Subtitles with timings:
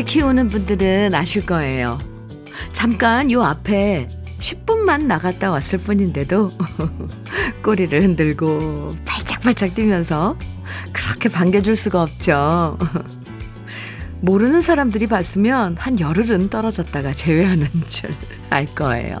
[0.00, 1.98] 강아지 키우는 분들은 아실 거예요.
[2.72, 4.08] 잠깐 요 앞에
[4.38, 6.48] 10분만 나갔다 왔을 뿐인데도
[7.62, 10.38] 꼬리를 흔들고 팔짝팔짝 뛰면서
[10.94, 12.78] 그렇게 반겨줄 수가 없죠.
[14.22, 18.10] 모르는 사람들이 봤으면 한 열흘은 떨어졌다가 제외하는 줄
[18.48, 19.20] 알 거예요.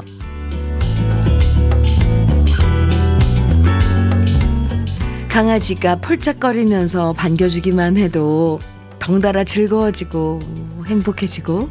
[5.28, 8.58] 강아지가 폴짝거리면서 반겨주기만 해도
[9.00, 10.40] 덩달아 즐거워지고
[10.86, 11.68] 행복해지고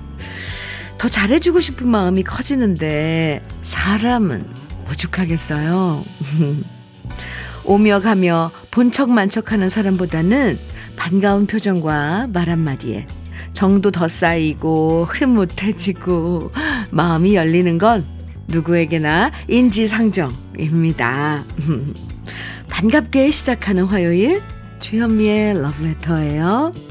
[0.97, 4.45] 더 잘해주고 싶은 마음이 커지는데 사람은
[4.91, 6.03] 오죽하겠어요.
[7.63, 10.59] 오며 가며 본척 만척하는 사람보다는
[10.95, 13.07] 반가운 표정과 말 한마디에
[13.53, 16.51] 정도 더 쌓이고 흐뭇해지고
[16.91, 18.05] 마음이 열리는 건
[18.47, 21.43] 누구에게나 인지상정입니다.
[22.69, 24.41] 반갑게 시작하는 화요일
[24.79, 26.88] 주현미의 러브레터예요.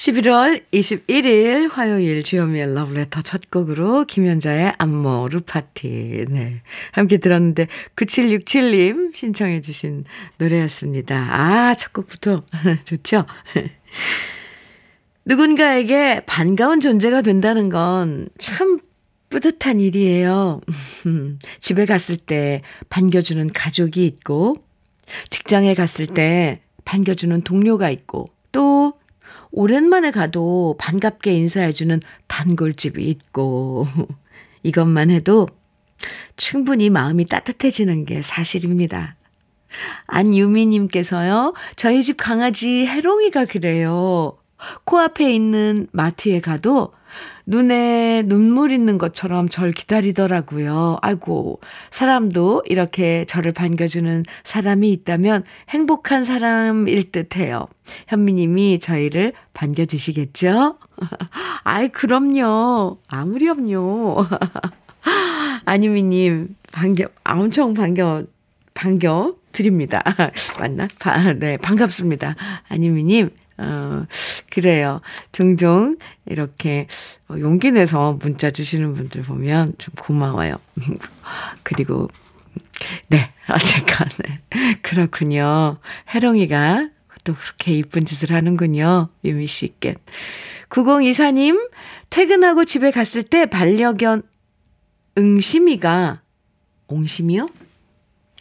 [0.00, 6.62] 11월 21일 화요일 주현미의 러브레터 첫 곡으로 김연자의 안모루 파티 네
[6.92, 10.06] 함께 들었는데 9767님 신청해 주신
[10.38, 11.16] 노래였습니다.
[11.30, 12.40] 아 첫 곡부터
[12.86, 13.26] 좋죠?
[15.26, 18.80] 누군가에게 반가운 존재가 된다는 건 참
[19.28, 20.62] 뿌듯한 일이에요.
[21.60, 24.56] 집에 갔을 때 반겨주는 가족이 있고,
[25.28, 28.94] 직장에 갔을 때 반겨주는 동료가 있고, 또
[29.52, 33.86] 오랜만에 가도 반갑게 인사해주는 단골집이 있고,
[34.62, 35.48] 이것만 해도
[36.36, 39.16] 충분히 마음이 따뜻해지는 게 사실입니다.
[40.06, 44.36] 안유미님께서요, 저희 집 강아지 해롱이가 그래요.
[44.84, 46.92] 코앞에 있는 마트에 가도
[47.50, 50.98] 눈에 눈물 있는 것처럼 절 기다리더라고요.
[51.02, 57.66] 아이고, 사람도 이렇게 저를 반겨주는 사람이 있다면 행복한 사람일 듯 해요.
[58.06, 60.78] 현미님이 저희를 반겨주시겠죠?
[61.64, 62.98] 아이, 그럼요.
[63.08, 64.28] 아무렴요.
[65.66, 68.26] 안유미님, 반겨, 엄청 반겨,
[68.74, 70.04] 반겨 드립니다.
[70.60, 70.86] 맞나?
[71.00, 72.36] 바, 네, 반갑습니다.
[72.68, 74.06] 안유미님, 어,
[74.50, 75.00] 그래요.
[75.32, 76.86] 종종 이렇게
[77.30, 80.54] 용기 내서 문자 주시는 분들 보면 좀 고마워요.
[81.62, 82.08] 그리고,
[83.08, 84.78] 네, 어쨌건, 네.
[84.82, 85.78] 그렇군요.
[86.08, 86.88] 해롱이가
[87.24, 89.08] 또 그렇게 이쁜 짓을 하는군요.
[89.24, 89.96] 유미 씨께.
[90.70, 91.70] 9024님,
[92.08, 94.22] 퇴근하고 집에 갔을 때 반려견
[95.18, 96.22] 응심이가,
[96.88, 97.48] 옹심이요?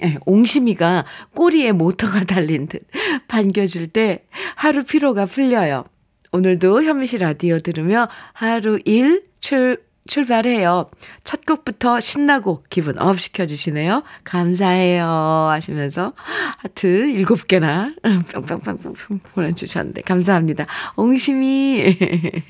[0.04, 1.06] 예, 옹심이가
[1.36, 2.88] 꼬리에 모터가 달린 듯
[3.28, 5.86] 반겨줄 때 하루 피로가 풀려요.
[6.32, 10.90] 오늘도 현미 씨 라디오 들으며 하루 일 출, 출발해요.
[11.24, 14.04] 첫 곡부터 신나고 기분 업 시켜주시네요.
[14.24, 15.06] 감사해요.
[15.06, 16.14] 하시면서
[16.58, 20.66] 하트 일곱 개나 뿅뿅뿅뿅 보내주셨는데 감사합니다.
[20.96, 21.98] 옹심이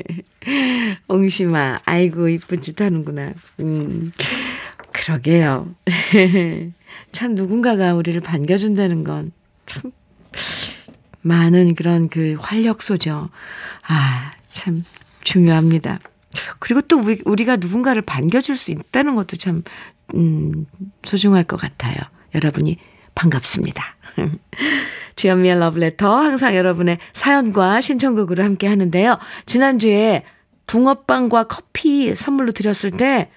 [1.08, 3.34] 옹심아 아이고 이쁜 짓 하는구나.
[3.60, 4.12] 음
[4.94, 5.76] 그러게요.
[7.12, 9.32] 참 누군가가 우리를 반겨준다는 건
[9.70, 9.92] 참
[11.22, 13.30] 많은 그런 그 활력소죠.
[13.88, 14.84] 아, 참
[15.22, 16.00] 중요합니다.
[16.60, 19.64] 그리고 또 우리, 우리 가 누군가를 반겨줄 수 있다는 것도 참,
[20.16, 20.66] 음,
[21.04, 21.96] 소중할 것 같아요.
[22.36, 22.78] 여러분이
[23.16, 23.84] 반갑습니다.
[25.16, 29.18] 주현미의 러브레터 항상 여러분의 사연과 신청곡으로 함께 하는데요.
[29.46, 30.24] 지난주에
[30.68, 33.30] 붕어빵과 커피 선물로 드렸을 때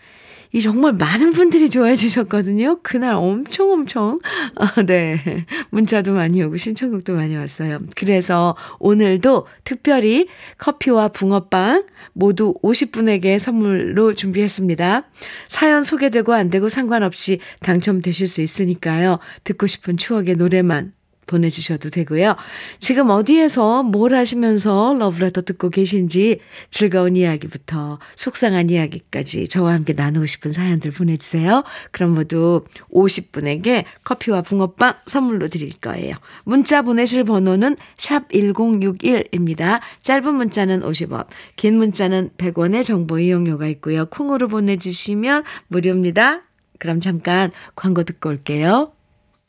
[0.53, 2.81] 이 정말 많은 분들이 좋아해 주셨거든요.
[2.83, 4.19] 그날 엄청 엄청,
[4.55, 5.47] 아, 네.
[5.71, 7.79] 문자도 많이 오고 신청곡도 많이 왔어요.
[7.97, 15.05] 그래서 오늘도 특별히 커피와 붕어빵 모두 50분에게 선물로 준비했습니다.
[15.49, 19.19] 사연 소개되고 안 되고 상관없이 당첨되실 수 있으니까요.
[19.45, 20.93] 듣고 싶은 추억의 노래만
[21.33, 22.37] 보내주셔도 되고요.
[22.79, 26.41] 지금 어디에서 뭘 하시면서 러브레터 듣고 계신지
[26.71, 31.65] 즐거운 이야기부터 속상한 이야기까지 저와 함께 나누고 싶은 사연들 보내주세요.
[31.91, 36.17] 그럼 모두 50분에게 커피와 붕어빵 선물로 드릴 거예요.
[36.45, 39.81] 문자 보내실 번호는 샵 1061입니다.
[40.03, 41.27] 짧은 문자는 50원,
[41.57, 44.07] 긴 문자는 100원의 정보 이용료가 있고요.
[44.07, 46.43] 콩으로 보내주시면 무료입니다.
[46.79, 48.93] 그럼 잠깐 광고 듣고 올게요.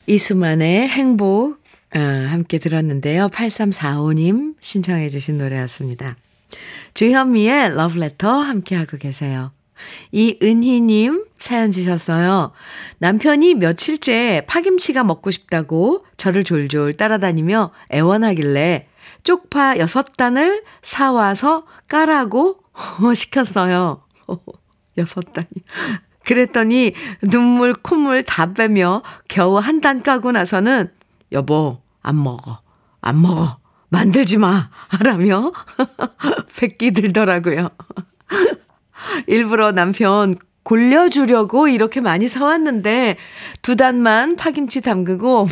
[0.06, 1.63] 이수만의 행복
[1.96, 3.28] 어, 함께 들었는데요.
[3.30, 6.16] 8345님 신청해 주신 노래였습니다.
[6.94, 9.52] 주현미의 러브레터 함께하고 계세요.
[10.12, 12.52] 이은희님 사연 주셨어요.
[13.00, 18.88] 남편이 며칠째 파김치가 먹고 싶다고 저를 졸졸 따라다니며 애원하길래
[19.24, 22.60] 쪽파 6단을 사와서 까라고
[23.16, 24.04] 시켰어요.
[24.98, 25.48] 6단이.
[26.24, 30.90] 그랬더니 눈물, 콧물 다 빼며 겨우 한 단 까고 나서는
[31.34, 32.60] 여보, 안 먹어.
[33.02, 33.58] 안 먹어.
[33.90, 34.70] 만들지 마!
[35.02, 35.52] 라며
[36.58, 37.70] 백기 들더라고요.
[39.28, 43.18] 일부러 남편 골려주려고 이렇게 많이 사왔는데
[43.62, 45.48] 두 단만 파김치 담그고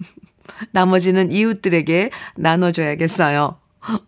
[0.72, 3.58] 나머지는 이웃들에게 나눠줘야겠어요.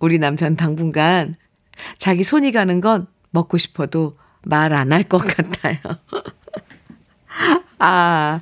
[0.01, 1.37] 우리 남편 당분간
[1.99, 5.79] 자기 손이 가는 건 먹고 싶어도 말 안 할 것 같아요.
[7.79, 8.41] 아,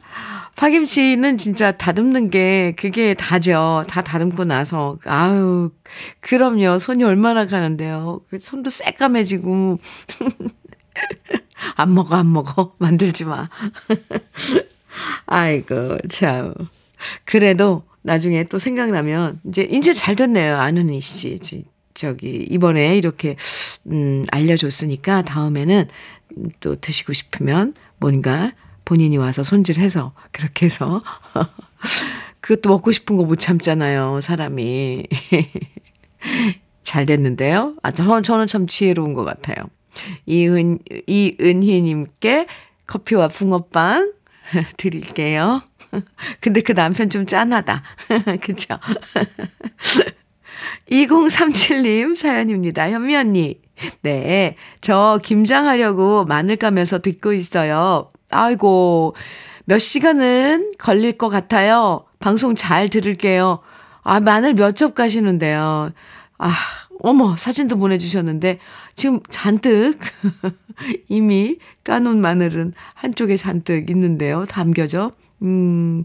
[0.56, 3.84] 파김치는 진짜 다듬는 게 그게 다죠.
[3.88, 4.98] 다 다듬고 나서.
[5.04, 5.70] 아유,
[6.20, 6.78] 그럼요.
[6.78, 8.22] 손이 얼마나 가는데요.
[8.30, 9.78] 그 손도 새까매지고.
[11.76, 12.74] 안 먹어, 안 먹어.
[12.78, 13.48] 만들지 마.
[15.26, 16.54] 아이고, 참.
[17.24, 20.56] 그래도 나중에 또 생각나면, 이제, 이제 잘 됐네요.
[20.56, 21.38] 아는이 씨.
[21.92, 23.36] 저기, 이번에 이렇게,
[23.90, 25.88] 음, 알려줬으니까 다음에는
[26.60, 28.52] 또 드시고 싶으면 뭔가
[28.86, 31.02] 본인이 와서 손질해서, 그렇게 해서.
[32.40, 35.06] 그것도 먹고 싶은 거 못 참잖아요, 사람이.
[36.84, 37.74] 잘 됐는데요.
[37.82, 39.56] 아, 저, 저는 참 지혜로운 것 같아요.
[40.26, 42.46] 이은, 이은희님께
[42.86, 44.12] 커피와 붕어빵
[44.78, 45.62] 드릴게요.
[46.40, 47.82] 근데 그 남편 좀 짠하다.
[48.40, 48.78] 그죠?
[50.90, 52.90] 2037님 사연입니다.
[52.90, 53.60] 현미 언니.
[54.02, 54.56] 네.
[54.80, 58.12] 저 김장하려고 마늘 까면서 듣고 있어요.
[58.30, 59.14] 아이고,
[59.64, 62.04] 몇 시간은 걸릴 것 같아요.
[62.18, 63.60] 방송 잘 들을게요.
[64.02, 65.90] 아, 마늘 몇 접 가시는데요.
[66.38, 66.54] 아,
[67.00, 68.58] 어머, 사진도 보내주셨는데,
[68.94, 69.98] 지금 잔뜩,
[71.08, 74.44] 이미 까놓은 마늘은 한쪽에 잔뜩 있는데요.
[74.46, 75.12] 담겨져.
[75.44, 76.02] 음,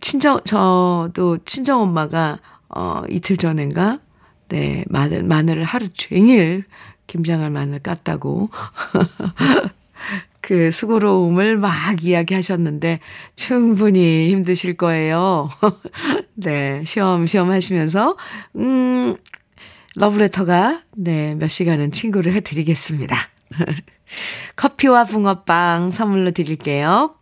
[0.00, 2.38] 친정, 저도 친정엄마가,
[2.68, 4.00] 어, 이틀 전인가,
[4.48, 6.64] 네, 마늘, 마늘을 하루 종일
[7.06, 8.48] 김장할 마늘 깠다고.
[10.42, 12.98] 그 수고로움을 막 이야기하셨는데
[13.36, 15.48] 충분히 힘드실 거예요.
[16.34, 18.16] 네, 시험시험 하시면서
[18.56, 19.16] 음
[19.94, 23.16] 러브레터가 네, 몇 시간은 친구를 해 드리겠습니다.
[24.56, 27.14] 커피와 붕어빵 선물로 드릴게요.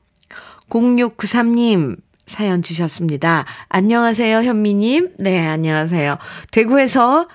[0.71, 3.45] 0693님 사연 주셨습니다.
[3.69, 5.17] 안녕하세요, 현미님.
[5.19, 6.17] 네, 안녕하세요.
[6.53, 7.29] 대구에서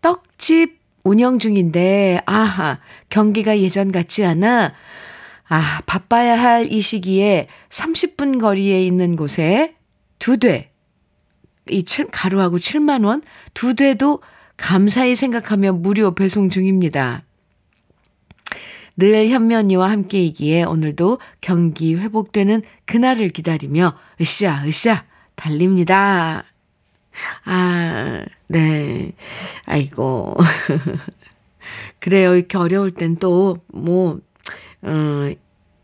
[0.00, 4.74] 떡집 운영 중인데, 아하, 경기가 예전 같지 않아,
[5.48, 9.74] 아, 바빠야 할 이 시기에 30분 거리에 있는 곳에
[10.18, 10.70] 두 대,
[11.68, 13.22] 이 7, 가루하고 7만원,
[13.54, 14.20] 두 대도
[14.56, 17.24] 감사히 생각하며 무료 배송 중입니다.
[18.96, 25.04] 늘 현면이와 함께이기에 오늘도 경기 회복되는 그날을 기다리며 으쌰, 으쌰,
[25.36, 26.44] 달립니다.
[27.44, 29.12] 아, 네.
[29.64, 30.36] 아이고.
[32.00, 32.34] 그래요.
[32.34, 34.18] 이렇게 어려울 땐 또, 뭐,
[34.82, 35.32] 어,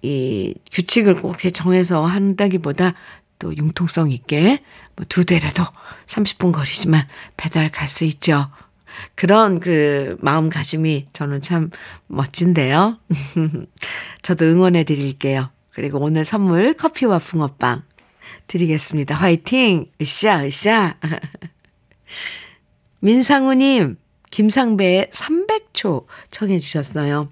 [0.03, 2.95] 이 규칙을 꼭 정해서 한다기보다
[3.39, 4.63] 또 융통성 있게
[4.97, 5.65] 뭐 두 대라도
[6.07, 8.51] 30분 거리지만 배달 갈 수 있죠.
[9.15, 11.71] 그런 그 마음가짐이 저는 참
[12.07, 12.99] 멋진데요.
[14.23, 15.51] 저도 응원해 드릴게요.
[15.71, 17.83] 그리고 오늘 선물 커피와 붕어빵
[18.47, 19.15] 드리겠습니다.
[19.15, 19.87] 화이팅!
[20.01, 20.95] 으쌰, 으쌰.
[23.07, 23.99] 민상우님,
[24.33, 27.31] 김상배의 300초 청해 주셨어요.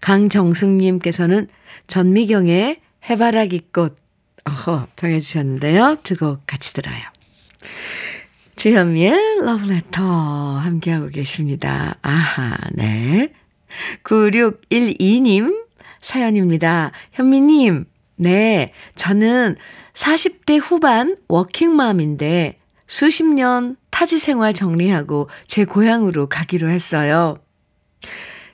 [0.00, 1.46] 강정숙님께서는
[1.86, 3.96] 전미경의 해바라기 꽃,
[4.44, 5.98] 어허, 청해 주셨는데요.
[6.02, 7.00] 두 곡 같이 들어요.
[8.56, 11.94] 주현미의 러브레터 함께하고 계십니다.
[12.02, 13.32] 아하, 네.
[14.02, 15.54] 9612님
[16.00, 16.90] 사연입니다.
[17.12, 17.84] 현미님,
[18.16, 18.72] 네.
[18.96, 19.54] 저는
[19.94, 27.38] 40대 후반 워킹맘인데 수십 년 타지 생활 정리하고 제 고향으로 가기로 했어요.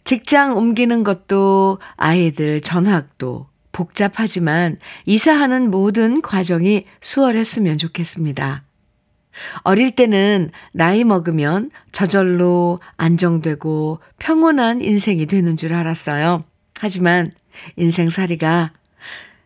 [0.05, 4.77] 직장 옮기는 것도 아이들 전학도 복잡하지만
[5.07, 8.65] 이사하는 모든 과정이 수월했으면 좋겠습니다.
[9.63, 16.45] 어릴 때는 나이 먹으면 저절로 안정되고 평온한 인생이 되는 줄 알았어요.
[16.79, 17.33] 하지만
[17.77, 18.75] 인생살이가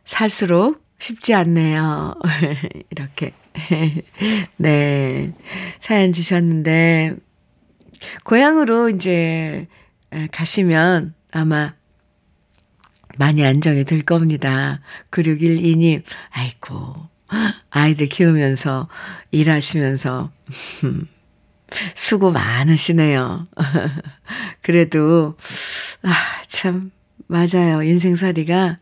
[0.05, 2.17] 살수록 쉽지 않네요.
[2.91, 3.35] 이렇게.
[4.57, 5.33] 네.
[5.81, 7.17] 사연 주셨는데,
[8.25, 9.67] 고향으로 이제
[10.31, 11.75] 가시면 아마
[13.19, 14.81] 많이 안정이 될 겁니다.
[15.11, 17.09] 9612님, 아이고,
[17.71, 18.89] 아이들 키우면서,
[19.31, 20.33] 일하시면서,
[21.95, 23.47] 수고 많으시네요.
[24.63, 25.37] 그래도,
[26.03, 26.13] 아,
[26.49, 26.91] 참,
[27.27, 27.83] 맞아요.
[27.83, 28.79] 인생살이가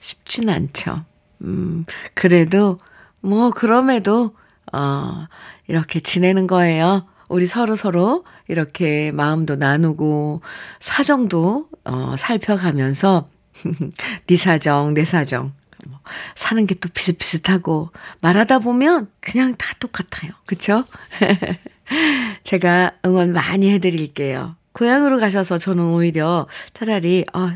[0.00, 1.04] 쉽진 않죠.
[1.42, 2.78] 음, 그래도,
[3.24, 4.34] 뭐, 그럼에도,
[4.72, 5.26] 어,
[5.66, 7.06] 이렇게 지내는 거예요.
[7.28, 10.42] 우리 서로 서로 이렇게 마음도 나누고,
[10.80, 13.28] 사정도, 어, 살펴가면서,
[14.26, 15.52] 네 사정, 내 사정,
[15.86, 16.00] 뭐
[16.34, 17.90] 사는 게 또 비슷비슷하고
[18.20, 20.32] 말하다 보면 그냥 다 똑같아요.
[20.46, 20.84] 그쵸?
[22.42, 24.56] 제가 응원 많이 해드릴게요.
[24.72, 27.54] 고향으로 가셔서 저는 오히려 차라리, 어, 다,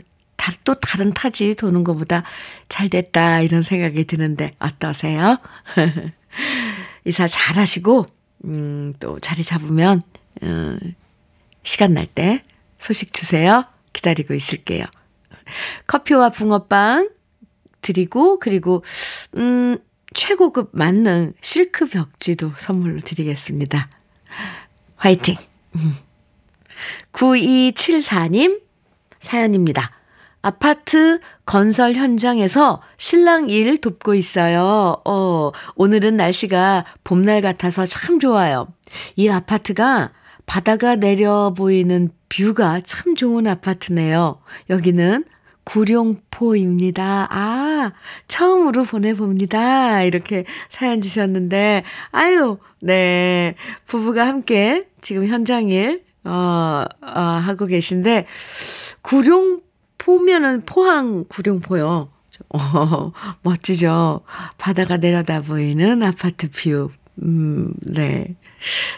[0.64, 2.22] 또 다른 타지 도는 것보다
[2.68, 5.38] 잘 됐다, 이런 생각이 드는데, 어떠세요?
[7.04, 8.06] 이사 잘 하시고,
[8.44, 10.02] 음, 또 자리 잡으면,
[10.42, 10.78] 음,
[11.62, 12.44] 시간 날 때
[12.78, 13.64] 소식 주세요.
[13.92, 14.84] 기다리고 있을게요.
[15.86, 17.10] 커피와 붕어빵
[17.80, 18.84] 드리고, 그리고,
[19.36, 19.78] 음,
[20.14, 23.88] 최고급 만능 실크 벽지도 선물로 드리겠습니다.
[24.96, 25.36] 화이팅!
[27.12, 28.60] 9274님
[29.18, 29.97] 사연입니다.
[30.48, 34.96] 아파트 건설 현장에서 신랑 일 돕고 있어요.
[35.04, 38.66] 어, 오늘은 날씨가 봄날 같아서 참 좋아요.
[39.16, 40.12] 이 아파트가
[40.46, 44.40] 바다가 내려 보이는 뷰가 참 좋은 아파트네요.
[44.70, 45.24] 여기는
[45.64, 47.28] 구룡포입니다.
[47.30, 47.92] 아,
[48.26, 50.02] 처음으로 보내봅니다.
[50.04, 53.54] 이렇게 사연 주셨는데, 아유, 네.
[53.84, 58.24] 부부가 함께 지금 현장일, 어, 어, 하고 계신데,
[59.02, 59.67] 구룡
[60.08, 62.08] 포면은 포항 구룡포요.
[62.48, 63.12] 어,
[63.42, 64.22] 멋지죠?
[64.56, 66.90] 바다가 내려다 보이는 아파트 뷰.
[67.22, 68.34] 음, 네.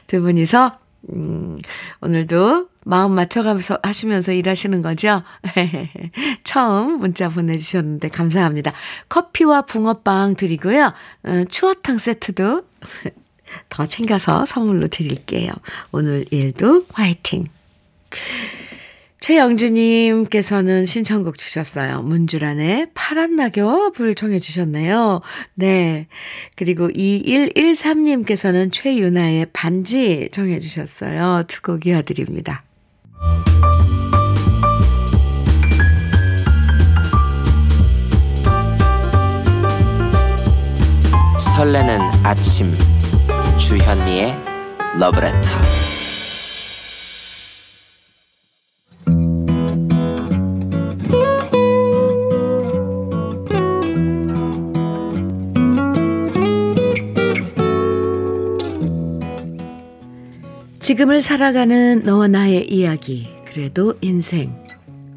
[0.07, 0.79] 두 분이서,
[1.13, 1.59] 음,
[2.01, 5.25] 오늘도 마음 맞춰가면서 하시면서 일하시는 거죠?
[6.45, 8.73] 처음 문자 보내주셨는데 감사합니다.
[9.09, 10.93] 커피와 붕어빵 드리고요.
[11.25, 12.63] 어, 추어탕 세트도
[13.69, 15.51] 더 챙겨서 선물로 드릴게요.
[15.91, 17.49] 오늘 일도 화이팅!
[19.21, 22.03] 최영주님께서는 신청곡 주셨어요.
[22.03, 25.21] 문주란의 파란 낙엽을 청해 주셨네요.
[25.55, 26.07] 네.
[26.57, 31.45] 그리고 2113님께서는 최윤아의 반지 청해 주셨어요.
[31.47, 32.65] 두 곡 이어드립니다.
[41.39, 42.73] 설레는 아침
[43.59, 44.35] 주현미의
[44.99, 45.90] 러브레터
[60.91, 64.61] 지금을 살아가는 너와 나의 이야기 그래도 인생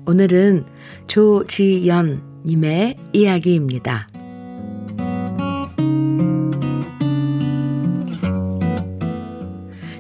[0.06, 0.66] 오늘은
[1.08, 4.08] 조지연님의 이야기입니다.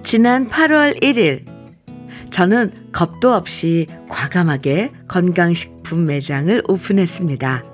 [0.03, 1.45] 지난 8월 1일,
[2.29, 7.72] 저는 겁도 없이 과감하게 건강식품 매장을 오픈했습니다.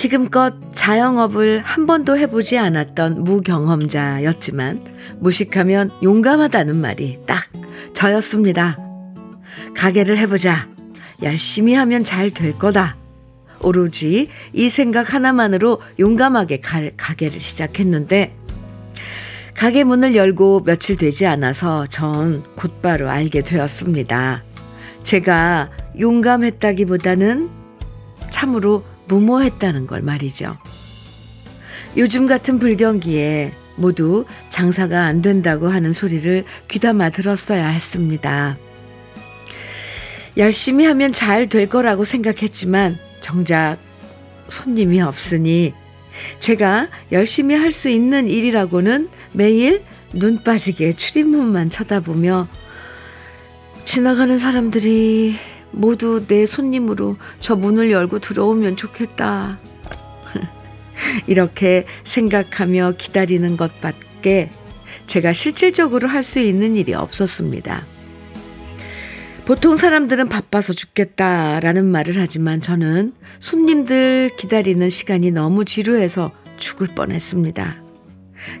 [0.00, 4.82] 지금껏 자영업을 한 번도 해보지 않았던 무경험자였지만,
[5.18, 7.44] 무식하면 용감하다는 말이 딱
[7.92, 8.78] 저였습니다.
[9.76, 10.70] 가게를 해보자.
[11.22, 12.96] 열심히 하면 잘 될 거다.
[13.60, 16.62] 오로지 이 생각 하나만으로 용감하게
[16.96, 18.34] 가게를 시작했는데,
[19.54, 24.44] 가게 문을 열고 며칠 되지 않아서 전 곧바로 알게 되었습니다.
[25.02, 25.68] 제가
[26.00, 27.50] 용감했다기보다는
[28.30, 30.56] 참으로 무모했다는 걸 말이죠.
[31.96, 38.56] 요즘 같은 불경기에 모두 장사가 안 된다고 하는 소리를 귀담아 들었어야 했습니다.
[40.36, 43.78] 열심히 하면 잘 될 거라고 생각했지만 정작
[44.48, 45.74] 손님이 없으니
[46.38, 52.46] 제가 열심히 할 수 있는 일이라고는 매일 눈 빠지게 출입문만 쳐다보며
[53.84, 55.34] 지나가는 사람들이
[55.72, 59.58] 모두 내 손님으로 저 문을 열고 들어오면 좋겠다.
[61.26, 64.50] 이렇게 생각하며 기다리는 것밖에
[65.06, 67.86] 제가 실질적으로 할 수 있는 일이 없었습니다.
[69.44, 77.82] 보통 사람들은 바빠서 죽겠다라는 말을 하지만 저는 손님들 기다리는 시간이 너무 지루해서 죽을 뻔했습니다.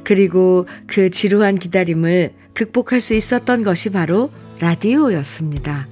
[0.02, 5.86] 그리고 그 지루한 기다림을 극복할 수 있었던 것이 바로 라디오였습니다.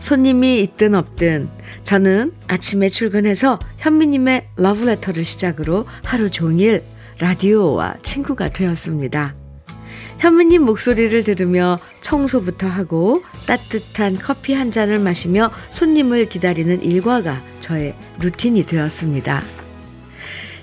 [0.00, 1.48] 손님이 있든 없든
[1.84, 6.82] 저는 아침에 출근해서 현미님의 러브레터를 시작으로 하루 종일
[7.18, 9.34] 라디오와 친구가 되었습니다.
[10.18, 18.66] 현미님 목소리를 들으며 청소부터 하고 따뜻한 커피 한 잔을 마시며 손님을 기다리는 일과가 저의 루틴이
[18.66, 19.42] 되었습니다.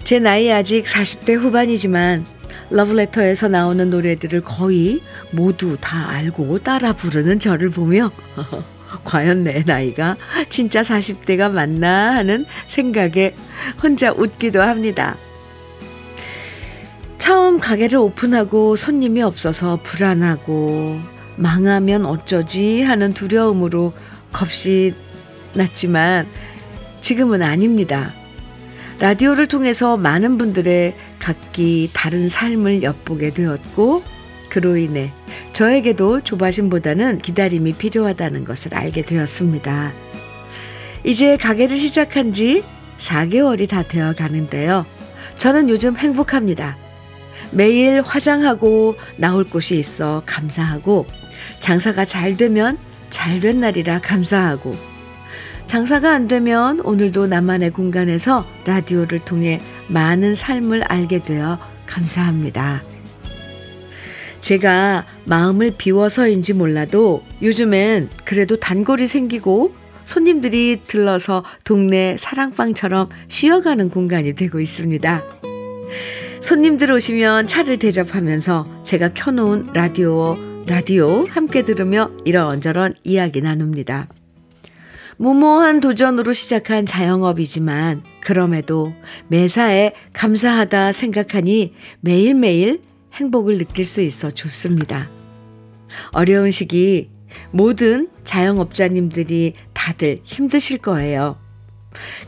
[0.03, 2.25] 제 나이 아직 40대 후반이지만
[2.69, 5.01] 러브레터에서 나오는 노래들을 거의
[5.31, 8.11] 모두 다 알고 따라 부르는 저를 보며
[9.03, 10.15] 과연 내 나이가
[10.49, 13.35] 진짜 40대가 맞나 하는 생각에
[13.81, 15.17] 혼자 웃기도 합니다.
[17.17, 20.99] 처음 가게를 오픈하고 손님이 없어서 불안하고
[21.37, 23.93] 망하면 어쩌지 하는 두려움으로
[24.31, 24.93] 겁이
[25.53, 26.27] 났지만
[27.01, 28.13] 지금은 아닙니다.
[28.99, 34.03] 라디오를 통해서 많은 분들의 각기 다른 삶을 엿보게 되었고,
[34.55, 35.11] 그로 인해
[35.51, 39.91] 저에게도 조바심보다는 기다림이 필요하다는 것을 알게 되었습니다.
[41.03, 42.63] 이제 가게를 시작한 지
[42.97, 44.85] 4개월이 다 되어 가는데요.
[45.35, 46.77] 저는 요즘 행복합니다.
[47.51, 51.05] 매일 화장하고 나올 곳이 있어 감사하고,
[51.59, 52.77] 장사가 잘 되면
[53.09, 54.77] 잘 된 날이라 감사하고,
[55.65, 59.59] 장사가 안 되면 오늘도 나만의 공간에서 라디오를 통해
[59.89, 62.94] 많은 삶을 알게 되어 감사합니다.
[64.45, 69.73] 제가 마음을 비워서인지 몰라도 요즘엔 그래도 단골이 생기고
[70.03, 75.23] 손님들이 들러서 동네 사랑방처럼 쉬어가는 공간이 되고 있습니다.
[76.41, 80.37] 손님들 오시면 차를 대접하면서 제가 켜놓은 라디오,
[80.67, 84.09] 라디오 함께 들으며 이런저런 이야기 나눕니다.
[85.17, 88.93] 무모한 도전으로 시작한 자영업이지만 그럼에도
[89.27, 92.81] 매사에 감사하다 생각하니 매일매일
[93.15, 95.09] 행복을 느낄 수 있어 좋습니다.
[96.11, 97.09] 어려운 시기
[97.51, 101.37] 모든 자영업자님들이 다들 힘드실 거예요.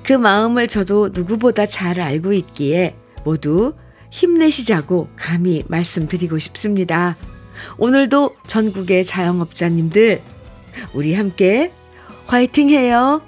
[0.04, 3.74] 그 마음을 저도 누구보다 잘 알고 있기에 모두
[4.12, 7.18] 힘내시자고 감히 말씀드리고 싶습니다.
[7.78, 10.22] 오늘도 전국의 자영업자님들,
[10.94, 11.72] 우리 함께
[12.28, 13.27] 화이팅 해요!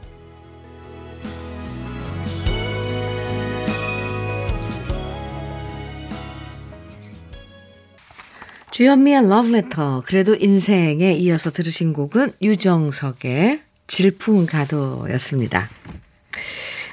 [8.71, 15.69] 주현미의 러브레터 그래도 인생에 이어서 들으신 곡은 유정석의 질풍가도였습니다.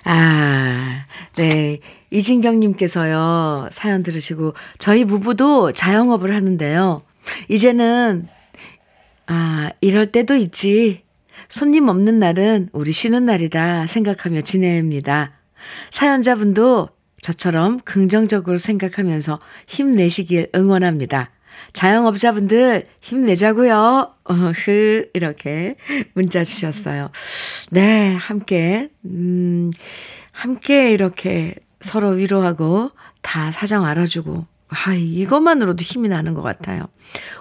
[0.04, 1.04] 아,
[1.36, 1.80] 네.
[2.10, 7.00] 이진경님께서요, 사연 들으시고, 저희 부부도 자영업을 하는데요.
[7.48, 8.28] 이제는,
[9.26, 11.02] 아, 이럴 때도 있지.
[11.48, 15.32] 손님 없는 날은 우리 쉬는 날이다 생각하며 지냅니다.
[15.90, 16.88] 사연자분도
[17.20, 21.30] 저처럼 긍정적으로 생각하면서 힘내시길 응원합니다.
[21.72, 24.14] 자영업자분들 힘내자고요.
[24.24, 25.76] 어흐 이렇게
[26.14, 27.10] 문자 주셨어요.
[27.70, 29.70] 네, 함께 음
[30.32, 32.90] 함께 이렇게 서로 위로하고
[33.22, 36.88] 다 사정 알아주고 아, 이것만으로도 힘이 나는 것 같아요.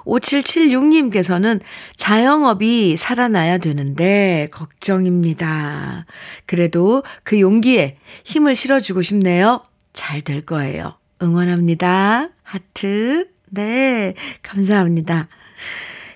[0.05, 1.59] 5776님께서는
[1.97, 6.05] 자영업이 살아나야 되는데 걱정입니다.
[6.45, 9.63] 그래도 그 용기에 힘을 실어주고 싶네요.
[9.93, 10.97] 잘 될 거예요.
[11.21, 12.29] 응원합니다.
[12.43, 13.34] 하트.
[13.55, 14.13] 네,
[14.43, 15.27] 감사합니다.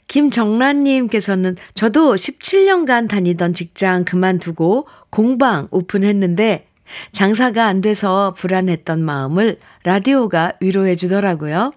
[0.08, 6.68] 김정란님께서는 저도 17년간 다니던 직장 그만두고 공방 오픈했는데
[7.12, 11.72] 장사가 안 돼서 불안했던 마음을 라디오가 위로해 주더라고요.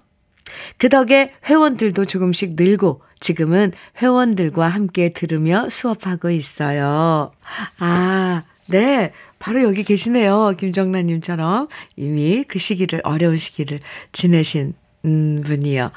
[0.79, 7.31] 그 덕에 회원들도 조금씩 늘고 지금은 회원들과 함께 들으며 수업하고 있어요.
[7.79, 9.13] 아, 네.
[9.39, 10.55] 바로 여기 계시네요.
[10.59, 13.81] 김정란님처럼 이미 그 시기를, 어려운 시기를
[14.13, 15.91] 지내신 음, 분이요.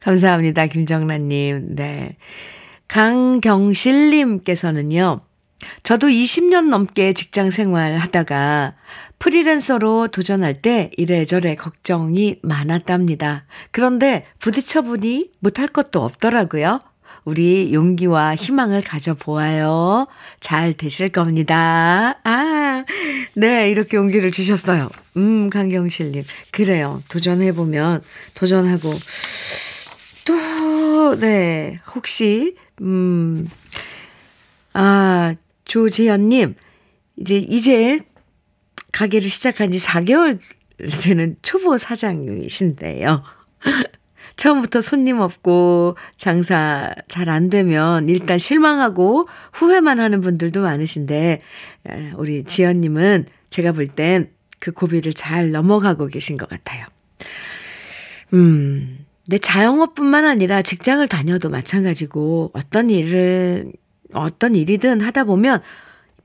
[0.00, 0.66] 감사합니다.
[0.66, 1.76] 김정란님.
[1.76, 2.16] 네.
[2.88, 5.20] 강경실님께서는요.
[5.82, 8.74] 저도 20년 넘게 직장 생활 하다가
[9.18, 13.46] 프리랜서로 도전할 때 이래저래 걱정이 많았답니다.
[13.70, 16.80] 그런데 부딪혀보니 못할 것도 없더라고요.
[17.24, 20.06] 우리 용기와 희망을 가져보아요.
[20.40, 22.18] 잘 되실 겁니다.
[22.22, 22.84] 아,
[23.36, 24.90] 네, 이렇게 용기를 주셨어요.
[25.16, 26.24] 음, 강경실님.
[26.50, 27.02] 그래요.
[27.08, 28.02] 도전해보면,
[28.34, 28.94] 도전하고,
[30.24, 33.48] 또, 네, 혹시, 음,
[34.72, 36.54] 아, 조지연님,
[37.16, 38.00] 이제, 이제
[38.92, 40.38] 가게를 시작한 지 4개월
[41.02, 43.22] 되는 초보 사장이신데요.
[44.36, 51.42] 처음부터 손님 없고 장사 잘 안 되면 일단 실망하고 후회만 하는 분들도 많으신데,
[52.16, 56.86] 우리 지연님은 제가 볼 땐 그 고비를 잘 넘어가고 계신 것 같아요.
[58.32, 63.72] 음, 내 자영업뿐만 아니라 직장을 다녀도 마찬가지고 어떤 일을
[64.14, 65.60] 어떤 일이든 하다 보면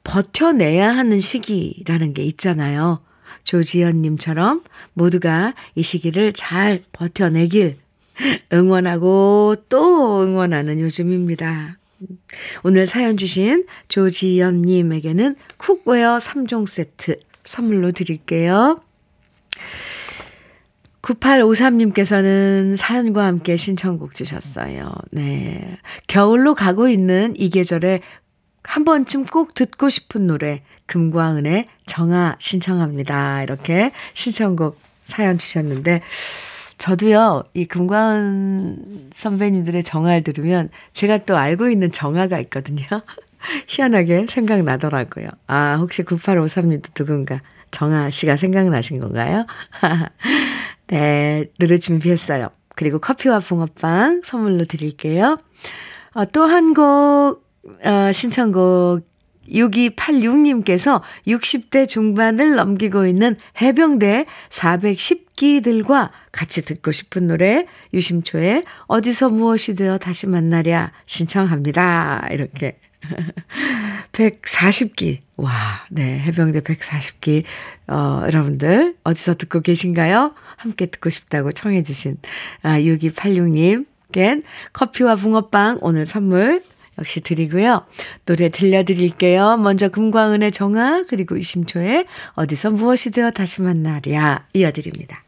[0.06, 3.04] 버텨내야 하는 시기라는 게 있잖아요.
[3.44, 7.78] 조지연님처럼 모두가 이 시기를 잘 버텨내길
[8.52, 11.78] 응원하고 또 응원하는 요즘입니다.
[12.64, 18.82] 오늘 사연 주신 조지연님에게는 쿡웨어 3종 세트 선물로 드릴게요.
[21.02, 24.94] 9853님께서는 사연과 함께 신청곡 주셨어요.
[25.12, 25.78] 네.
[26.08, 28.02] 겨울로 가고 있는 이 계절에
[28.64, 33.42] 한 번쯤 꼭 듣고 싶은 노래, 금광은의 정아 신청합니다.
[33.42, 36.02] 이렇게 신청곡 사연 주셨는데,
[36.80, 42.86] 저도요, 이 금광은 선배님들의 정아를 들으면 제가 또 알고 있는 정아가 있거든요.
[43.68, 45.28] 희한하게 생각나더라고요.
[45.48, 49.46] 아, 혹시 9853님도 누군가 정아 씨가 생각나신 건가요?
[50.88, 52.50] 네, 노래 준비했어요.
[52.76, 55.38] 그리고 커피와 붕어빵 선물로 드릴게요.
[56.14, 57.44] 어, 또 한 곡,
[57.84, 59.02] 어, 신청곡
[59.52, 69.98] 6286님께서 60대 중반을 넘기고 있는 해병대 410기들과 같이 듣고 싶은 노래 유심초의 어디서 무엇이 되어
[69.98, 72.28] 다시 만나랴 신청합니다.
[72.32, 72.80] 이렇게
[74.12, 75.20] 140기.
[75.38, 75.52] 와,
[75.90, 76.20] 네.
[76.20, 77.44] 해병대 140기.
[77.88, 80.36] 어, 여러분들, 어디서 듣고 계신가요?
[80.58, 82.18] 함께 듣고 싶다고 청해주신,
[82.64, 84.42] 아, 6286님.께
[84.74, 86.64] 커피와 붕어빵 오늘 선물
[87.00, 87.86] 역시 드리고요.
[88.26, 89.58] 노래 들려드릴게요.
[89.58, 95.24] 먼저 금광은의 정아, 그리고 이심초의 어디서 무엇이 되어 다시 만나랴 이어드립니다.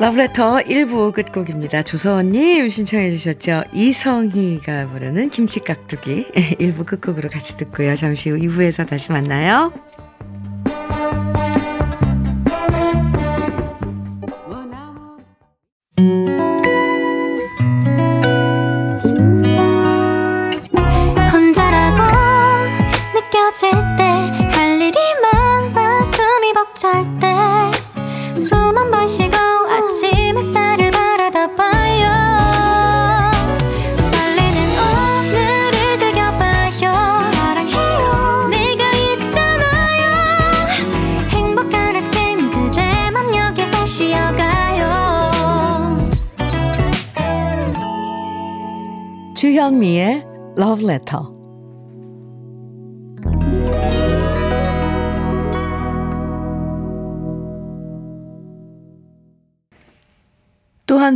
[0.00, 1.82] 러브레터 1부 끝곡입니다.
[1.82, 3.62] 조서원님 신청해 주셨죠.
[3.72, 7.94] 이성희가 부르는 김치깍두기 1부 끝곡으로 같이 듣고요.
[7.94, 9.72] 잠시 후 2부에서 다시 만나요.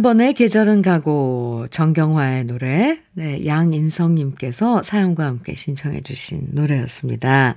[0.02, 7.56] 번의 계절은 가고 정경화의 노래 네, 양인성님께서 사연과 함께 신청해 주신 노래였습니다.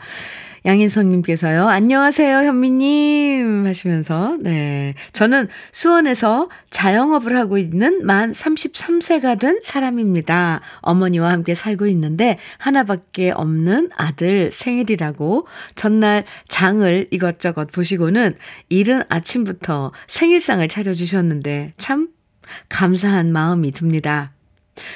[0.66, 3.66] 양인성님께서요, 안녕하세요, 현미님.
[3.66, 4.94] 하시면서, 네.
[5.12, 10.62] 저는 수원에서 자영업을 하고 있는 만 33세가 된 사람입니다.
[10.82, 18.36] 어머니와 함께 살고 있는데, 하나밖에 없는 아들 생일이라고 전날 장을 이것저것 보시고는
[18.70, 22.10] 이른 아침부터 생일상을 차려주셨는데, 참
[22.70, 24.32] 감사한 마음이 듭니다.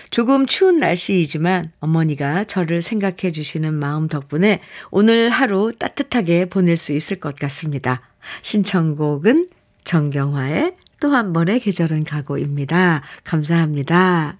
[0.09, 7.19] 조금 추운 날씨이지만 어머니가 저를 생각해 주시는 마음 덕분에 오늘 하루 따뜻하게 보낼 수 있을
[7.19, 8.01] 것 같습니다.
[8.41, 9.47] 신청곡은
[9.83, 13.03] 정경화의 또 한 번의 계절은 가고입니다.
[13.23, 14.37] 감사합니다.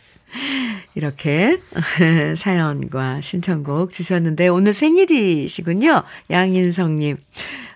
[0.95, 1.61] 이렇게
[2.35, 6.03] 사연과 신청곡 주셨는데 오늘 생일이시군요.
[6.31, 7.17] 양인성님.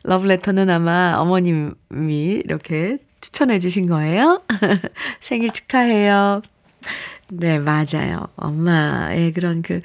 [0.03, 4.41] 러브레터는 아마 어머님이 이렇게 추천해 주신 거예요.
[5.21, 6.41] 생일 축하해요.
[7.31, 8.27] 네, 맞아요.
[8.37, 9.81] 엄마의 그런 그,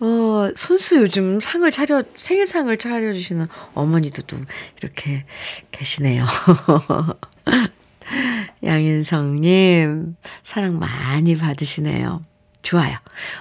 [0.00, 4.38] 어, 손수 요즘 상을 차려, 생일상을 차려주시는 어머니도 또
[4.80, 5.24] 이렇게
[5.72, 6.24] 계시네요.
[8.64, 12.24] 양인성님, 사랑 많이 받으시네요.
[12.66, 12.96] 좋아요.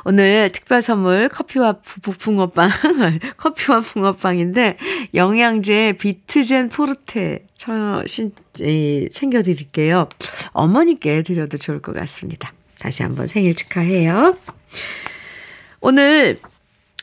[0.06, 2.70] 오늘 특별 선물 커피와 붕어빵,
[3.38, 4.78] 커피와 붕어빵인데
[5.16, 10.10] 영양제 비트젠 포르테 저, 신, 이, 챙겨드릴게요.
[10.52, 12.54] 어머니께 드려도 좋을 것 같습니다.
[12.78, 14.38] 다시 한번 생일 축하해요.
[15.82, 16.40] 오늘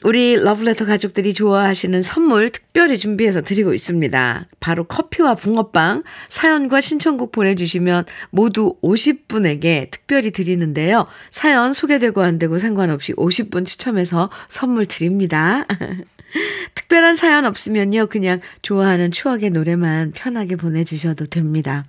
[0.05, 4.47] 우리 러브레터 가족들이 좋아하시는 선물 특별히 준비해서 드리고 있습니다.
[4.61, 11.07] 바로 커피와 붕어빵 사연과 신청곡 보내주시면 모두 50분에게 특별히 드리는데요.
[11.31, 15.67] 사연 소개되고 안 되고 상관없이 50분 추첨해서 선물 드립니다.
[16.75, 18.07] 특별한 사연 없으면요.
[18.07, 21.85] 그냥 좋아하는 추억의 노래만 편하게 보내주셔도 됩니다.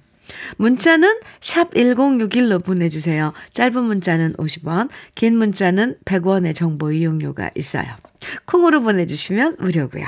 [0.58, 3.34] 문자는 샵 1061로 보내주세요.
[3.54, 7.86] 짧은 문자는 50원, 긴 문자는 100원의 정보 이용료가 있어요.
[8.46, 10.06] 콩으로 보내주시면 무료고요.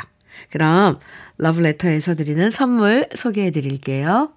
[0.52, 1.00] 그럼
[1.38, 4.32] 러브레터에서 드리는 선물 소개해 드릴게요.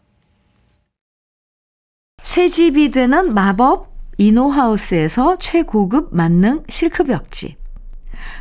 [2.22, 7.56] 새 집이 되는 마법 이노하우스에서 최고급 만능 실크벽지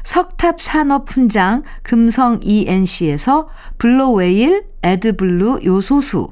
[0.03, 6.31] 석탑 산업 훈장 금성 ENC에서 블로웨일 에드블루 요소수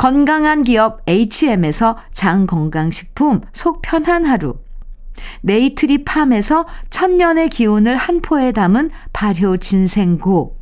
[0.00, 4.54] 건강한 기업 HM에서 장건강식품 속 편한 하루,
[5.42, 10.56] 네이트리 팜에서 천년의 기운을 한 포에 담은 발효 진생고,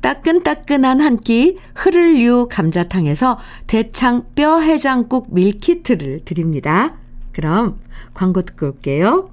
[0.00, 6.94] 따끈따끈한 한 끼 흐를유 감자탕에서 대창 뼈 해장국 밀키트를 드립니다.
[7.32, 7.80] 그럼
[8.14, 9.28] 광고 듣고 올게요.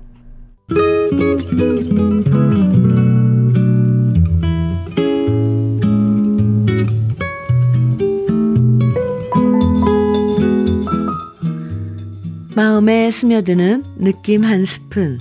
[12.54, 15.20] 마음에 스며드는 느낌 한 스푼.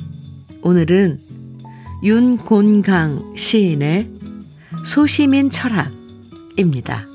[0.62, 1.20] 오늘은
[2.02, 4.10] 윤곤강 시인의
[4.84, 7.06] 소시민 철학입니다.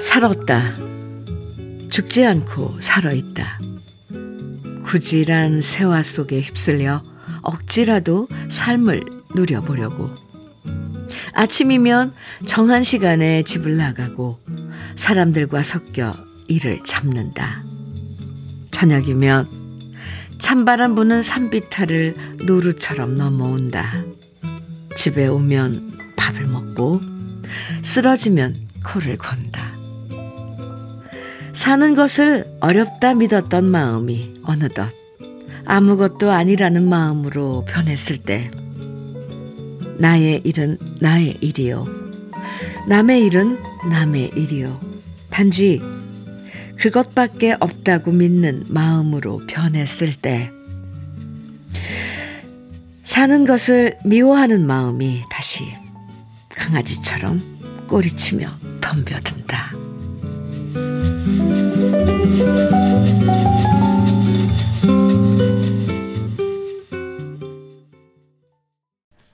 [0.00, 0.74] 살았다.
[1.90, 3.60] 죽지 않고 살아있다.
[4.84, 7.02] 구질한 세화 속에 휩쓸려
[7.42, 9.02] 억지라도 삶을
[9.34, 10.27] 누려보려고.
[11.34, 12.12] 아침이면
[12.46, 14.40] 정한 시간에 집을 나가고
[14.96, 16.12] 사람들과 섞여
[16.48, 17.62] 일을 잡는다.
[18.70, 19.48] 저녁이면
[20.38, 22.14] 찬바람 부는 산비탈을
[22.46, 24.04] 노루처럼 넘어온다.
[24.96, 27.00] 집에 오면 밥을 먹고
[27.82, 29.72] 쓰러지면 코를 건다.
[31.52, 34.90] 사는 것을 어렵다 믿었던 마음이 어느덧
[35.64, 38.50] 아무것도 아니라는 마음으로 변했을 때
[39.98, 41.86] 나의 일은 나의 일이요.
[42.88, 43.58] 남의 일은
[43.90, 44.80] 남의 일이요.
[45.30, 45.80] 단지
[46.76, 50.50] 그것밖에 없다고 믿는 마음으로 변했을 때
[53.02, 55.64] 사는 것을 미워하는 마음이 다시
[56.50, 58.48] 강아지처럼 꼬리치며
[58.80, 59.72] 덤벼든다.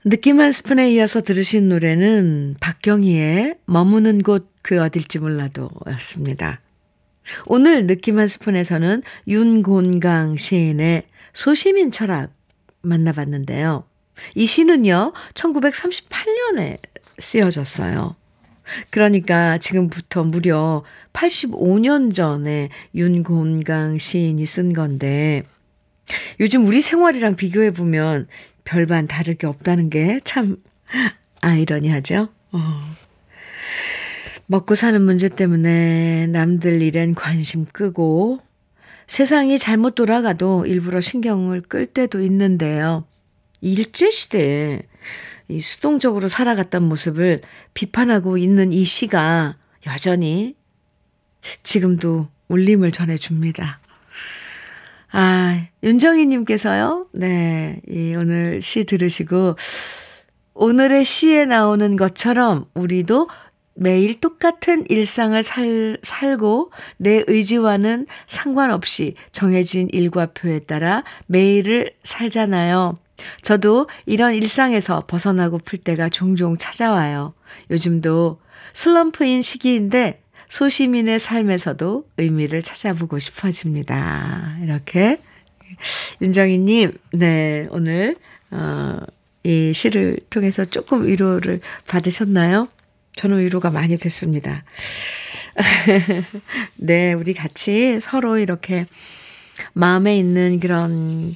[0.05, 6.59] 느낌 한 스푼에 이어서 들으신 노래는 박경희의 머무는 곳 그 어딜지 몰라도 였습니다.
[7.45, 12.33] 오늘 느낌 한 스푼에서는 윤곤강 시인의 소시민 철학
[12.81, 13.83] 만나봤는데요.
[14.33, 16.79] 이 시는요, 1938년에
[17.19, 18.15] 쓰여졌어요.
[18.89, 25.43] 그러니까 지금부터 무려 85년 전에 윤곤강 시인이 쓴 건데,
[26.39, 28.27] 요즘 우리 생활이랑 비교해보면
[28.65, 30.57] 별반 다를 게 없다는 게 참
[31.41, 32.29] 아이러니하죠?
[32.51, 32.95] 어.
[34.47, 38.39] 먹고 사는 문제 때문에 남들 일엔 관심 끄고
[39.07, 43.05] 세상이 잘못 돌아가도 일부러 신경을 끌 때도 있는데요.
[43.61, 44.81] 일제시대에
[45.47, 47.41] 이 수동적으로 살아갔던 모습을
[47.73, 50.55] 비판하고 있는 이 시가 여전히
[51.63, 53.79] 지금도 울림을 전해줍니다.
[55.17, 59.55] 아, 윤정희님께서요, 네, 이 오늘 시 들으시고,
[60.53, 63.29] 오늘의 시에 나오는 것처럼 우리도
[63.75, 72.97] 매일 똑같은 일상을 살, 살고 내 의지와는 상관없이 정해진 일과표에 따라 매일을 살잖아요.
[73.41, 77.33] 저도 이런 일상에서 벗어나고 풀 때가 종종 찾아와요.
[77.71, 78.41] 요즘도
[78.73, 84.57] 슬럼프인 시기인데 소시민의 삶에서도 의미를 찾아보고 싶어집니다.
[84.63, 85.21] 이렇게
[86.21, 88.15] 윤정희님, 네, 오늘,
[88.51, 88.99] 어,
[89.43, 92.67] 이 시를 통해서 조금 위로를 받으셨나요?
[93.15, 94.63] 저는 위로가 많이 됐습니다.
[96.75, 98.87] 네, 우리 같이 서로 이렇게
[99.73, 101.35] 마음에 있는 그런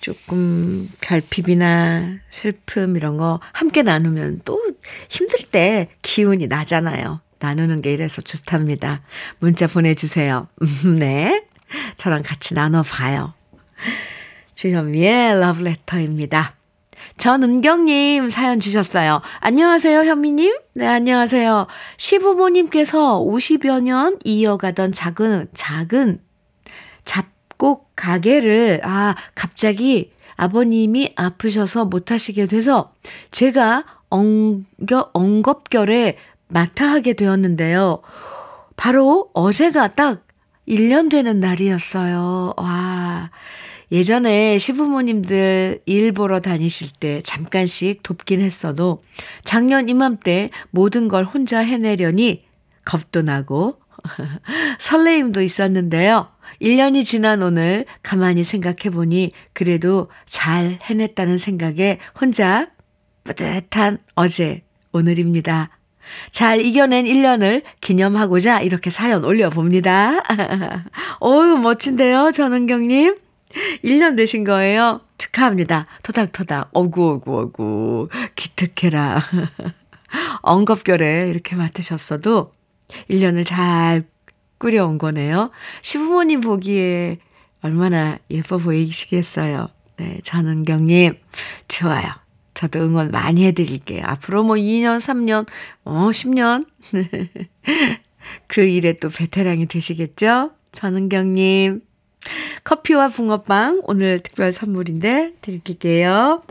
[0.00, 4.60] 조금 결핍이나 슬픔 이런 거 함께 나누면 또
[5.08, 7.20] 힘들 때 기운이 나잖아요.
[7.40, 9.00] 나누는 게 이래서 좋답니다.
[9.38, 10.46] 문자 보내주세요.
[10.98, 11.44] 네.
[11.96, 13.34] 저랑 같이 나눠봐요.
[14.54, 16.54] 주현미의 러브레터입니다.
[17.16, 19.22] 전은경님 사연 주셨어요.
[19.40, 20.56] 안녕하세요, 현미님.
[20.74, 21.66] 네, 안녕하세요.
[21.96, 26.20] 시부모님께서 50여 년 이어가던 작은, 작은
[27.04, 32.92] 잡곡 가게를, 아, 갑자기 아버님이 아프셔서 못하시게 돼서
[33.30, 36.16] 제가 엉겨, 엉겁결에
[36.50, 38.02] 맡아 하게 되었는데요.
[38.76, 40.26] 바로 어제가 딱
[40.68, 42.54] 1년 되는 날이었어요.
[42.56, 43.30] 와.
[43.92, 49.02] 예전에 시부모님들 일 보러 다니실 때 잠깐씩 돕긴 했어도
[49.44, 52.44] 작년 이맘때 모든 걸 혼자 해내려니
[52.84, 53.80] 겁도 나고
[54.78, 56.28] 설레임도 있었는데요.
[56.62, 62.70] 1년이 지난 오늘 가만히 생각해 보니 그래도 잘 해냈다는 생각에 혼자
[63.24, 65.79] 뿌듯한 어제 오늘입니다.
[66.30, 70.22] 잘 이겨낸 1년을 기념하고자 이렇게 사연 올려봅니다.
[71.20, 73.16] 어유 멋진데요, 전은경님.
[73.84, 75.00] 1년 되신 거예요?
[75.18, 75.86] 축하합니다.
[76.02, 76.70] 토닥토닥.
[76.72, 78.08] 어구, 어구, 어구.
[78.36, 79.22] 기특해라.
[80.42, 82.52] 엉겁결에 이렇게 맡으셨어도
[83.10, 84.04] 1년을 잘
[84.58, 85.50] 꾸려온 거네요.
[85.82, 87.18] 시부모님 보기에
[87.62, 89.68] 얼마나 예뻐 보이시겠어요.
[89.96, 91.18] 네, 전은경님,
[91.68, 92.08] 좋아요.
[92.60, 94.02] 저도 응원 많이 해드릴게요.
[94.04, 95.46] 앞으로 뭐 2년, 3년,
[95.84, 96.66] 어, 10년.
[98.48, 100.50] 그 일에 또 베테랑이 되시겠죠?
[100.72, 101.80] 전은경님.
[102.62, 106.42] 커피와 붕어빵 오늘 특별 선물인데 드릴게요.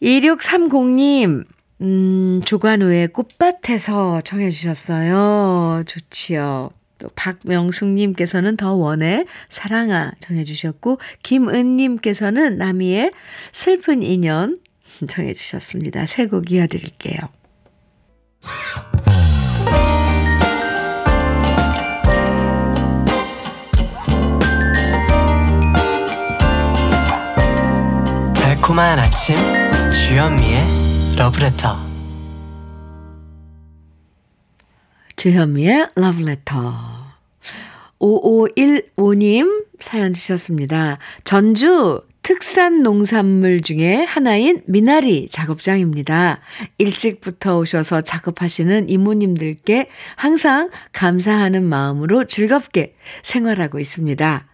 [0.00, 1.44] 2630님,
[1.80, 5.82] 음, 조관우의 꽃밭에서 청해 주셨어요.
[5.84, 6.70] 좋지요.
[7.02, 13.10] 또 박명숙님께서는 더 원해 사랑아 정해 주셨고 김은님께서는 나미의
[13.50, 14.60] 슬픈 인연
[15.08, 16.06] 정해 주셨습니다.
[16.06, 17.18] 새 곡 이어드릴게요.
[28.34, 29.36] 달콤한 아침
[29.90, 30.60] 주현미의
[31.18, 31.76] 러브레터
[35.16, 36.91] 주현미의 러브레터
[38.02, 40.98] 5515님 사연 주셨습니다.
[41.24, 46.40] 전주 특산 농산물 중에 하나인 미나리 작업장입니다.
[46.78, 54.51] 일찍부터 오셔서 작업하시는 이모님들께 항상 감사하는 마음으로 즐겁게 생활하고 있습니다.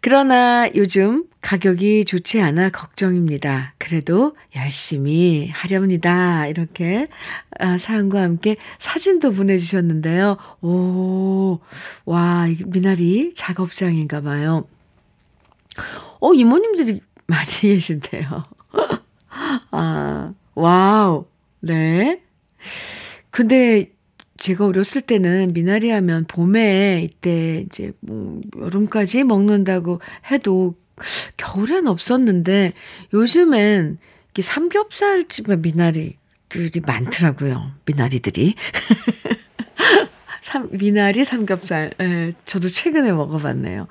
[0.00, 3.74] 그러나 요즘 가격이 좋지 않아 걱정입니다.
[3.78, 6.46] 그래도 열심히 하렵니다.
[6.46, 7.08] 이렇게
[7.58, 10.36] 아, 사연과 함께 사진도 보내주셨는데요.
[10.62, 11.60] 오,
[12.04, 14.66] 와, 미나리 작업장인가 봐요.
[16.20, 18.42] 어, 이모님들이 많이 계신데요.
[19.70, 21.26] 아, 와우.
[21.60, 22.22] 네.
[23.30, 23.92] 근데
[24.38, 30.74] 제가 어렸을 때는 미나리 하면 봄에 이때 이제 뭐 여름까지 먹는다고 해도
[31.36, 32.72] 겨울엔 없었는데
[33.12, 33.98] 요즘엔
[34.30, 37.72] 이게 삼겹살집에 미나리들이 많더라고요.
[37.84, 38.54] 미나리들이.
[40.46, 41.90] 삼, 미나리 삼겹살.
[42.00, 43.88] 예, 저도 최근에 먹어봤네요.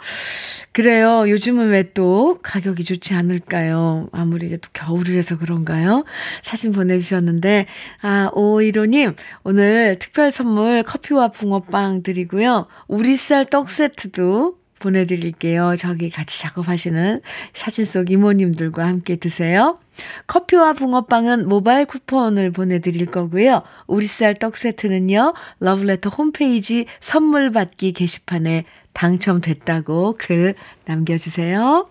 [0.71, 1.29] 그래요.
[1.29, 4.07] 요즘은 왜 또 가격이 좋지 않을까요?
[4.13, 6.05] 아무리 이제 또 겨울이라서 그런가요?
[6.43, 7.65] 사진 보내주셨는데,
[8.01, 12.67] 아, 오이로님, 오늘 특별 선물 커피와 붕어빵 드리고요.
[12.87, 15.75] 우리쌀 떡 세트도 보내드릴게요.
[15.77, 17.21] 저기 같이 작업하시는
[17.53, 19.79] 사진 속 이모님들과 함께 드세요.
[20.27, 23.63] 커피와 붕어빵은 모바일 쿠폰을 보내드릴 거고요.
[23.87, 25.33] 우리 쌀 떡 세트는요.
[25.59, 31.87] 러브레터 홈페이지 선물 받기 게시판에 당첨됐다고 글 남겨주세요.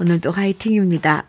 [0.00, 1.26] 오늘도 화이팅입니다.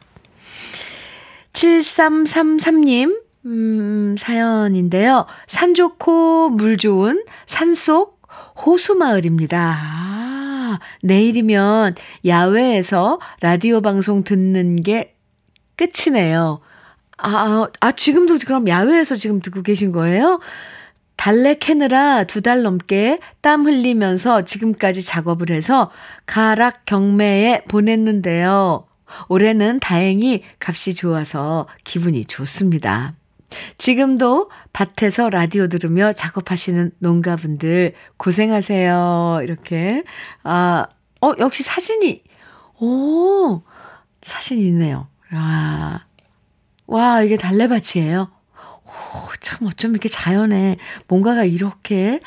[1.54, 5.26] 7333님, 음, 사연인데요.
[5.48, 8.22] 산 좋고 물 좋은 산속
[8.66, 9.78] 호수마을입니다.
[9.78, 10.43] 아,
[11.02, 15.16] 내일이면 야외에서 라디오 방송 듣는 게
[15.76, 16.60] 끝이네요.
[17.18, 20.40] 아, 아, 지금도 그럼 야외에서 지금 듣고 계신 거예요?
[21.16, 25.90] 달래 캐느라 두 달 넘게 땀 흘리면서 지금까지 작업을 해서
[26.26, 28.88] 가락 경매에 보냈는데요.
[29.30, 33.14] 올해는 다행히 값이 좋아서 기분이 좋습니다.
[33.78, 39.42] 지금도 밭에서 라디오 들으며 작업하시는 농가분들 고생하세요.
[39.44, 40.04] 이렇게.
[40.44, 40.88] 아,
[41.22, 42.24] 어, 역시 사진이,
[42.80, 43.62] 오,
[44.22, 45.08] 사진이 있네요.
[45.32, 46.06] 와,
[46.88, 48.30] 와, 이게 달래밭이에요.
[48.86, 48.92] 오,
[49.42, 50.78] 참 어쩜 이렇게 자연에
[51.08, 52.20] 뭔가가 이렇게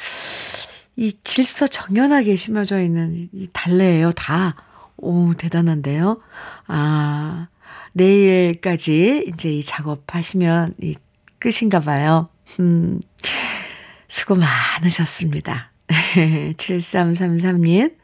[0.96, 4.56] 이 질서 정연하게 심어져 있는 이 달래예요, 다.
[4.96, 6.20] 오, 대단한데요.
[6.66, 7.48] 아,
[7.92, 10.94] 내일까지 이제 이 작업하시면 이
[11.38, 12.28] 끝인가 봐요.
[12.60, 13.00] 음,
[14.08, 15.72] 수고 많으셨습니다.
[15.88, 17.94] 7333님.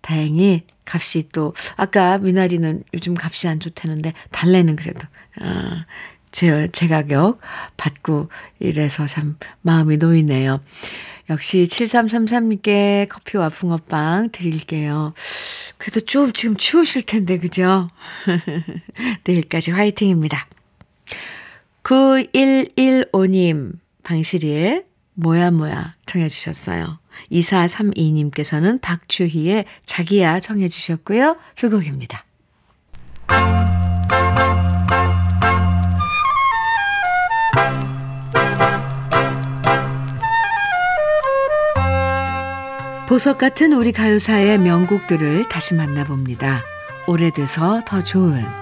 [0.00, 5.06] 다행히 값이 또, 아까 미나리는 요즘 값이 안 좋다는데, 달래는 그래도,
[5.40, 5.86] 아,
[6.32, 7.38] 제, 제 가격
[7.76, 8.28] 받고
[8.58, 10.60] 이래서 참 마음이 놓이네요.
[11.30, 15.14] 역시 7333님께 커피와 붕어빵 드릴게요.
[15.76, 17.88] 그래도 좀 지금 추우실 텐데, 그죠?
[19.24, 20.48] 내일까지 화이팅입니다.
[21.92, 23.72] 9115님,
[24.02, 26.98] 방실이의 뭐야 뭐야 청해 주셨어요.
[27.30, 31.36] 2432님께서는 박주희의 자기야 청해 주셨고요.
[31.54, 32.24] 두 곡입니다.
[43.06, 46.62] 보석 같은 우리 가요사의 명곡들을 다시 만나봅니다.
[47.06, 48.61] 오래돼서 더 좋은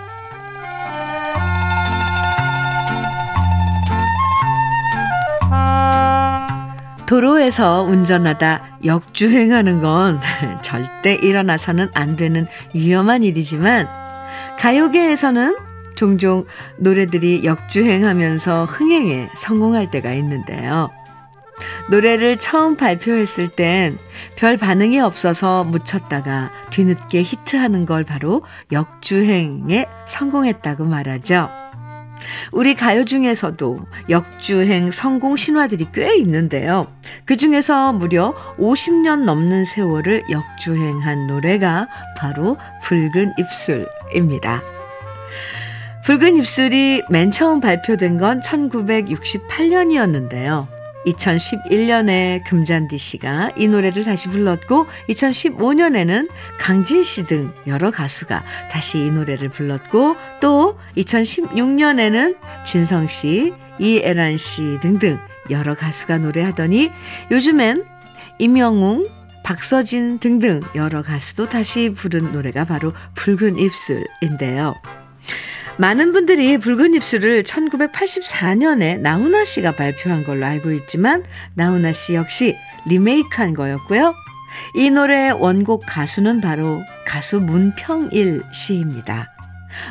[7.10, 10.20] 도로에서 운전하다 역주행하는 건
[10.62, 13.88] 절대 일어나서는 안 되는 위험한 일이지만
[14.60, 15.56] 가요계에서는
[15.96, 16.46] 종종
[16.76, 20.90] 노래들이 역주행하면서 흥행에 성공할 때가 있는데요.
[21.90, 23.98] 노래를 처음 발표했을 땐
[24.36, 31.50] 별 반응이 없어서 묻혔다가 뒤늦게 히트하는 걸 바로 역주행에 성공했다고 말하죠.
[32.52, 36.86] 우리 가요 중에서도 역주행 성공 신화들이 꽤 있는데요.
[37.24, 44.62] 그 중에서 무려 50년 넘는 세월을 역주행한 노래가 바로 붉은 입술입니다.
[46.04, 50.79] 붉은 입술이 맨 처음 발표된 건 1968년이었는데요.
[51.06, 56.28] 2011년에 금잔디 씨가 이 노래를 다시 불렀고 2015년에는
[56.58, 64.78] 강진 씨 등 여러 가수가 다시 이 노래를 불렀고 또 2016년에는 진성 씨, 이애란 씨
[64.82, 66.90] 등등 여러 가수가 노래하더니
[67.30, 67.84] 요즘엔
[68.38, 69.08] 임영웅,
[69.42, 74.74] 박서진 등등 여러 가수도 다시 부른 노래가 바로 붉은 입술인데요.
[75.80, 81.24] 많은 분들이 붉은 입술을 1984년에 나훈아 씨가 발표한 걸로 알고 있지만
[81.54, 82.54] 나훈아 씨 역시
[82.86, 84.14] 리메이크한 거였고요.
[84.74, 89.32] 이 노래의 원곡 가수는 바로 가수 문평일 씨입니다.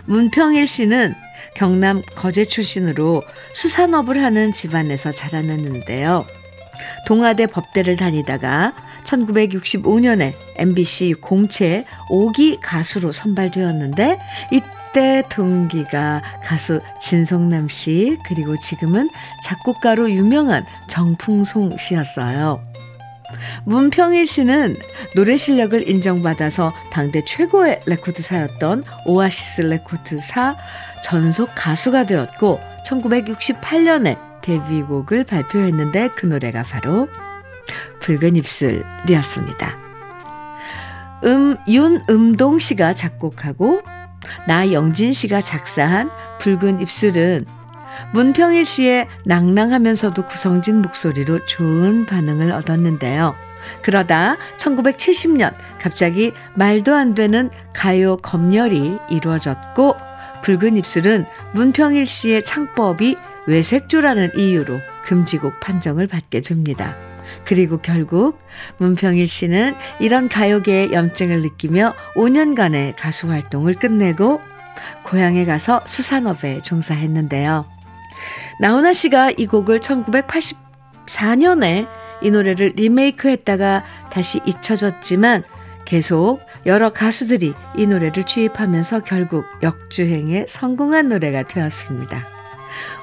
[0.05, 1.15] 문평일 씨는
[1.55, 3.23] 경남 거제 출신으로
[3.53, 6.23] 수산업을 하는 집안에서 자라났는데요.
[7.07, 8.73] 동아대 법대를 다니다가
[9.05, 14.19] 1965년에 MBC 공채 5기 가수로 선발되었는데
[14.51, 19.09] 이 그때 동기가 가수 진성남 씨, 그리고 지금은
[19.43, 22.63] 작곡가로 유명한 정풍송 씨였어요.
[23.65, 24.75] 문평일 씨는
[25.15, 30.55] 노래 실력을 인정받아서 당대 최고의 레코드사였던 오아시스 레코드사
[31.03, 37.07] 전속 가수가 되었고 1968년에 데뷔곡을 발표했는데 그 노래가 바로
[37.99, 39.77] 붉은 입술이었습니다.
[41.25, 43.81] 음, 윤음동 씨가 작곡하고
[44.47, 47.45] 나영진 씨가 작사한 붉은 입술은
[48.13, 53.36] 문평일 씨의 낭랑하면서도 구성진 목소리로 좋은 반응을 얻었는데요.
[53.82, 59.95] 그러다 1970년 갑자기 말도 안 되는 가요 검열이 이루어졌고
[60.41, 63.15] 붉은 입술은 문평일 씨의 창법이
[63.47, 66.95] 외색조라는 이유로 금지곡 판정을 받게 됩니다.
[67.50, 68.39] 그리고 결국
[68.78, 74.39] 문평일 씨는 이런 가요계의 염증을 느끼며 5년간의 가수 활동을 끝내고
[75.02, 77.66] 고향에 가서 수산업에 종사했는데요.
[78.62, 81.88] 나훈아 씨가 이 곡을 1984년에
[82.22, 85.43] 이 노래를 리메이크 했다가 다시 잊혀졌지만
[85.86, 92.28] 계속 여러 가수들이 이 노래를 취입하면서 결국 역주행에 성공한 노래가 되었습니다.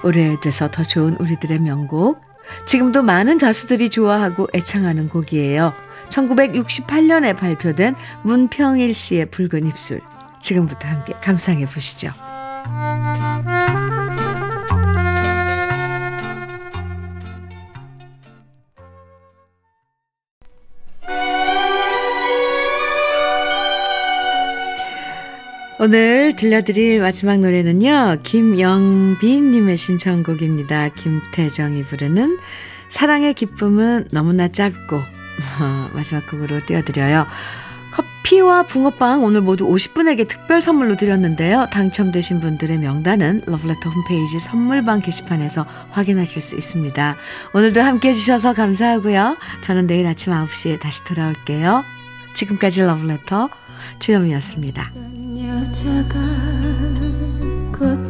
[0.05, 2.36] 오래돼서 더 좋은 우리들의 명곡
[2.67, 5.73] 지금도 많은 가수들이 좋아하고 애창하는 곡이에요.
[6.09, 10.01] 1968년에 발표된 문평일 씨의 붉은 입술.
[10.41, 12.13] 지금부터 함께 감상해 보시죠.
[25.87, 30.89] 오늘 들려드릴 마지막 노래는요, 김영빈님의 신청곡입니다.
[30.89, 32.41] 김태정이 부르는
[32.89, 37.29] 사랑의 기쁨은 너무나 짧고, 어, 마지막 곡으로 띄워드려요.
[37.93, 41.69] 커피와 붕어빵 오늘 모두 50분에게 특별 선물로 드렸는데요.
[41.71, 47.17] 당첨되신 분들의 명단은 러브레터 홈페이지 선물방 게시판에서 확인하실 수 있습니다.
[47.55, 49.37] 오늘도 함께 해주셔서 감사하고요.
[49.61, 51.85] 저는 내일 아침 9시에 다시 돌아올게요.
[52.35, 53.51] 지금까지 러브레터
[54.01, 54.91] 주현미였습니다.
[55.45, 55.45] 여
[55.79, 55.81] 자
[56.13, 56.15] 가
[57.77, 58.06] 곧